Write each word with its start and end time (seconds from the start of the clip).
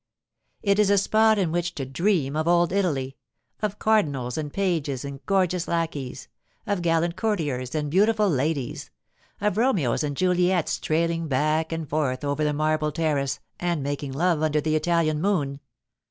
It 0.63 0.79
is 0.79 0.89
a 0.89 0.97
spot 0.97 1.37
in 1.37 1.51
which 1.51 1.75
to 1.75 1.85
dream 1.85 2.35
of 2.35 2.47
old 2.47 2.71
Italy, 2.71 3.17
of 3.61 3.77
cardinals 3.77 4.35
and 4.35 4.51
pages 4.51 5.05
and 5.05 5.23
gorgeous 5.27 5.67
lackeys, 5.67 6.27
of 6.65 6.81
gallant 6.81 7.15
courtiers 7.15 7.75
and 7.75 7.91
beautiful 7.91 8.27
ladies, 8.27 8.89
of 9.41 9.57
Romeos 9.57 10.01
and 10.03 10.17
Juliets 10.17 10.79
trailing 10.79 11.27
back 11.27 11.71
and 11.71 11.87
forth 11.87 12.23
over 12.23 12.43
the 12.43 12.51
marble 12.51 12.91
terrace 12.91 13.41
and 13.59 13.83
making 13.83 14.11
love 14.13 14.41
under 14.41 14.59
the 14.59 14.75
Italian 14.75 15.21
moon. 15.21 15.59